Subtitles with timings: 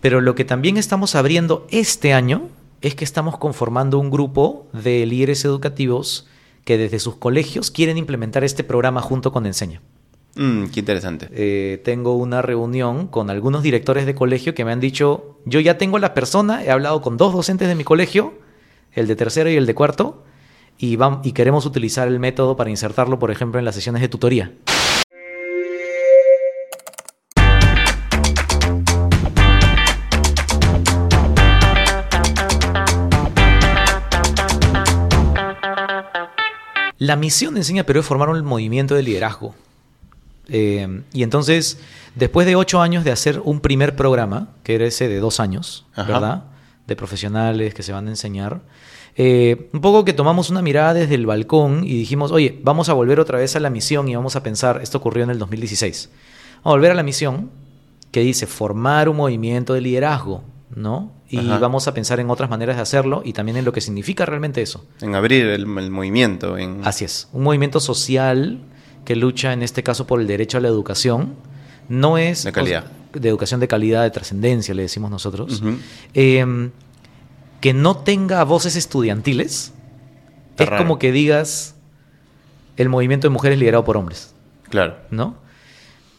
[0.00, 2.48] Pero lo que también estamos abriendo este año
[2.80, 6.26] es que estamos conformando un grupo de líderes educativos
[6.64, 9.80] que desde sus colegios quieren implementar este programa junto con Enseña.
[10.36, 11.28] Mm, qué interesante.
[11.32, 15.78] Eh, tengo una reunión con algunos directores de colegio que me han dicho, yo ya
[15.78, 18.34] tengo la persona, he hablado con dos docentes de mi colegio,
[18.92, 20.22] el de tercero y el de cuarto,
[20.78, 24.08] y, vam- y queremos utilizar el método para insertarlo, por ejemplo, en las sesiones de
[24.08, 24.52] tutoría.
[37.08, 39.54] La misión de Enseña Perú es formar un movimiento de liderazgo.
[40.50, 41.78] Eh, y entonces,
[42.14, 45.86] después de ocho años de hacer un primer programa, que era ese de dos años,
[45.94, 46.12] Ajá.
[46.12, 46.44] ¿verdad?
[46.86, 48.60] De profesionales que se van a enseñar,
[49.16, 52.92] eh, un poco que tomamos una mirada desde el balcón y dijimos, oye, vamos a
[52.92, 56.10] volver otra vez a la misión y vamos a pensar, esto ocurrió en el 2016,
[56.56, 57.48] vamos a volver a la misión
[58.10, 60.42] que dice formar un movimiento de liderazgo,
[60.76, 61.10] ¿no?
[61.30, 61.58] Y Ajá.
[61.58, 64.62] vamos a pensar en otras maneras de hacerlo y también en lo que significa realmente
[64.62, 64.84] eso.
[65.02, 66.56] En abrir el, el movimiento.
[66.56, 66.80] En...
[66.84, 68.58] Así es, un movimiento social
[69.04, 71.34] que lucha en este caso por el derecho a la educación.
[71.88, 72.44] No es...
[72.44, 72.84] De calidad.
[73.14, 75.62] o de educación de calidad, de trascendencia, le decimos nosotros.
[76.14, 76.70] Eh,
[77.60, 79.72] que no tenga voces estudiantiles.
[80.50, 80.84] Está es raro.
[80.84, 81.74] como que digas
[82.76, 84.34] el movimiento de mujeres liderado por hombres,
[84.70, 84.96] Claro.
[85.10, 85.36] ¿no?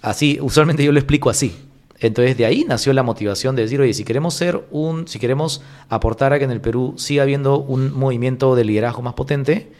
[0.01, 1.55] Así, usualmente yo lo explico así.
[2.01, 5.61] Entonces de ahí nació la motivación de decir, oye, si queremos ser un, si queremos
[5.89, 9.71] aportar a que en el Perú siga habiendo un movimiento de liderazgo más potente,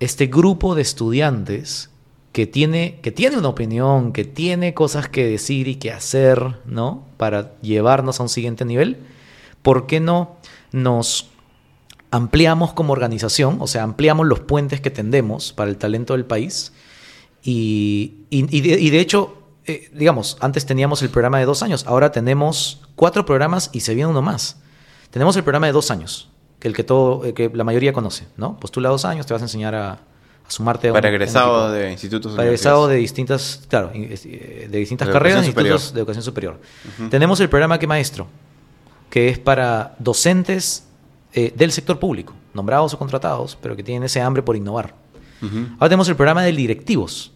[0.00, 1.90] este grupo de estudiantes
[2.32, 7.04] que tiene, que tiene una opinión, que tiene cosas que decir y que hacer, ¿no?
[7.18, 8.96] Para llevarnos a un siguiente nivel,
[9.60, 10.36] ¿por qué no
[10.72, 11.28] nos
[12.10, 13.58] ampliamos como organización?
[13.60, 16.72] O sea, ampliamos los puentes que tendemos para el talento del país.
[17.44, 22.80] Y, y- de hecho, eh, digamos, antes teníamos el programa de dos años, ahora tenemos
[22.96, 24.56] cuatro programas y se viene uno más.
[25.10, 28.26] Tenemos el programa de dos años, que el que todo, eh, que la mayoría conoce,
[28.36, 28.58] ¿no?
[28.58, 29.98] Postula dos años, te vas a enseñar a, a
[30.48, 31.70] sumarte a un- Para un equipo.
[31.70, 36.22] de institutos Para egresados de distintas, claro, eh, de distintas De carreras, institutos de educación
[36.24, 36.60] superior.
[37.10, 38.26] Tenemos el programa que maestro,
[39.10, 40.84] que es para docentes
[41.34, 44.94] eh, del sector público, nombrados o contratados, pero que tienen ese hambre por innovar.
[45.42, 47.32] Ahora tenemos el programa de directivos,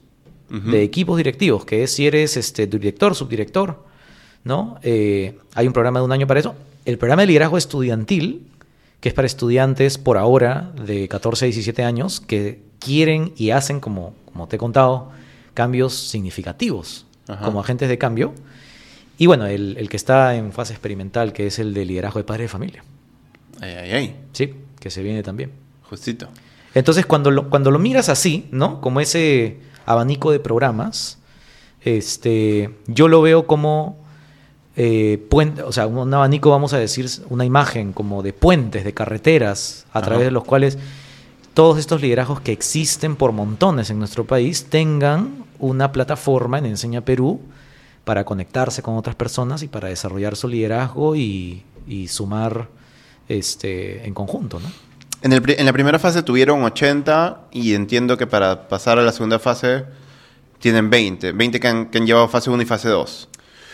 [0.49, 3.83] De equipos directivos, que es si eres este, director, subdirector,
[4.45, 4.79] ¿no?
[4.83, 6.55] Eh, hay un programa de un año para eso.
[6.85, 8.47] El programa de liderazgo estudiantil,
[9.01, 13.81] que es para estudiantes por ahora de 14 a 17 años que quieren y hacen,
[13.81, 15.11] como, como te he contado,
[15.53, 17.45] cambios significativos Ajá.
[17.45, 18.33] como agentes de cambio.
[19.19, 22.25] Y bueno, el, el que está en fase experimental, que es el de liderazgo de
[22.25, 22.85] padre de familia,
[23.61, 24.17] Ay, ay, ay.
[24.33, 24.55] ¿sí?
[24.79, 25.51] Que se viene también.
[25.89, 26.29] Justito.
[26.75, 28.81] Entonces, cuando lo, cuando lo miras así, ¿no?
[28.81, 31.19] Como ese abanico de programas,
[31.81, 33.97] este, yo lo veo como
[34.77, 38.93] eh, puente, o sea, un abanico, vamos a decir, una imagen como de puentes, de
[38.93, 40.09] carreteras, a Ajá.
[40.09, 40.77] través de los cuales
[41.55, 47.01] todos estos liderazgos que existen por montones en nuestro país tengan una plataforma en Enseña
[47.01, 47.41] Perú
[48.05, 52.69] para conectarse con otras personas y para desarrollar su liderazgo y, y sumar
[53.29, 54.69] este, en conjunto, ¿no?
[55.27, 59.11] En, el en la primera fase tuvieron 80 y entiendo que para pasar a la
[59.11, 59.85] segunda fase
[60.61, 61.33] tienen 20.
[61.33, 63.29] 20 que han, que han llevado fase 1 y fase 2.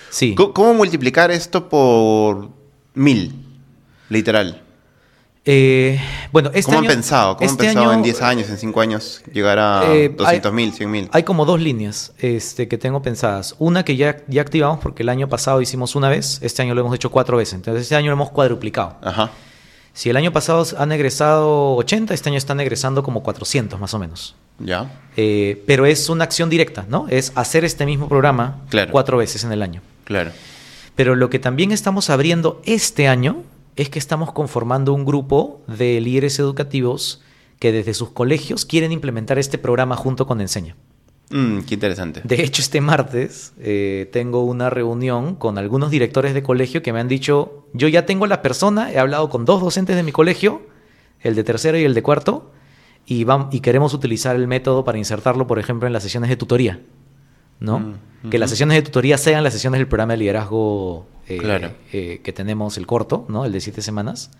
[0.08, 0.34] Sí.
[0.34, 2.48] ¿Cómo, cómo multiplicar esto por
[2.94, 3.34] mil?
[4.08, 4.62] Literal.
[5.44, 7.36] Eh, bueno, este ¿Cómo año- han pensado?
[7.36, 10.52] ¿Cómo este han pensado año, en 10 años, en 5 años, llegar a Eh, 200
[10.54, 11.08] mil, 100 mil?
[11.12, 13.56] Hay como dos líneas este, que tengo pensadas.
[13.58, 16.80] Una que ya, ya activamos porque el año pasado hicimos una vez, este año lo
[16.80, 17.54] hemos hecho cuatro veces.
[17.54, 18.96] Entonces este año lo hemos cuadruplicado.
[19.02, 19.30] Ajá.
[19.94, 23.98] Si el año pasado han egresado 80, este año están egresando como 400 más o
[23.98, 24.34] menos.
[24.58, 25.02] Ya.
[25.16, 27.06] Eh, pero es una acción directa, ¿no?
[27.08, 28.90] Es hacer este mismo programa Claro.
[28.90, 29.82] cuatro veces en el año.
[30.04, 30.30] Claro.
[30.96, 33.42] Pero lo que también estamos abriendo este año
[33.76, 37.22] es que estamos conformando un grupo de líderes educativos
[37.58, 40.76] que desde sus colegios quieren implementar este programa junto con Enseña.
[41.32, 42.20] Mm, qué interesante.
[42.24, 47.00] De hecho, este martes eh, tengo una reunión con algunos directores de colegio que me
[47.00, 50.62] han dicho, yo ya tengo la persona, he hablado con dos docentes de mi colegio,
[51.20, 52.52] el de tercero y el de cuarto,
[53.06, 53.24] y,
[53.60, 56.80] queremos utilizar el método para insertarlo, por ejemplo, en las sesiones de tutoría.
[57.60, 57.78] ¿no?
[57.78, 61.72] Mm, Que las sesiones de tutoría sean las sesiones del programa de liderazgo eh, Claro.
[61.92, 63.44] eh, que tenemos, el corto, ¿no?
[63.44, 64.30] el de siete semanas.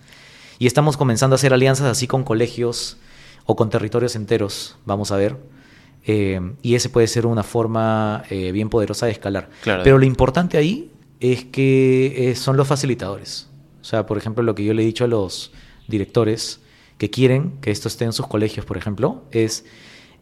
[0.58, 2.98] Y estamos comenzando a hacer alianzas así con colegios
[3.46, 5.36] o con territorios enteros, vamos a ver.
[6.04, 9.50] Eh, y ese puede ser una forma eh, bien poderosa de escalar.
[9.62, 9.82] Claro.
[9.84, 10.90] Pero lo importante ahí
[11.20, 13.48] es que eh, son los facilitadores.
[13.80, 15.52] O sea, por ejemplo, lo que yo le he dicho a los
[15.88, 16.60] directores
[16.98, 19.64] que quieren que esto esté en sus colegios, por ejemplo, es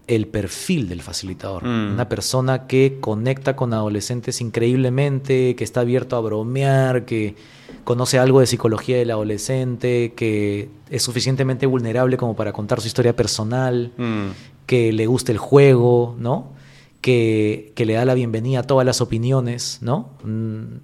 [0.07, 1.65] el perfil del facilitador.
[1.65, 1.93] Mm.
[1.93, 7.37] Una persona que conecta con adolescentes increíblemente, que está abierto a bromear, que
[7.85, 13.15] conoce algo de psicología del adolescente, que es suficientemente vulnerable como para contar su historia
[13.15, 14.31] personal, Mm.
[14.71, 16.53] Que le gusta el juego, ¿no?
[17.01, 20.11] Que, que le da la bienvenida a todas las opiniones, ¿no?
[20.23, 20.77] Mm,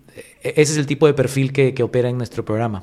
[0.43, 2.83] e- Ese es el tipo de perfil que, que opera en nuestro programa.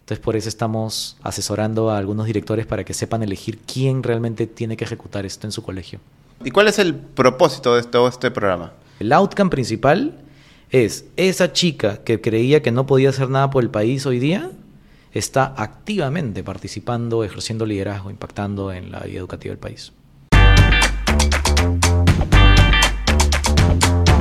[0.00, 4.76] Entonces por eso estamos asesorando a algunos directores para que sepan elegir quién realmente tiene
[4.76, 6.00] que ejecutar esto en su colegio.
[6.44, 8.74] ¿Y cuál es el propósito de todo este programa?
[9.00, 10.20] El outcome principal
[10.70, 14.50] es esa chica que creía que no podía hacer nada por el país hoy día,
[15.14, 19.92] está activamente participando, ejerciendo liderazgo, impactando en la vida educativa del país.
[21.56, 21.86] Thank
[24.08, 24.15] you.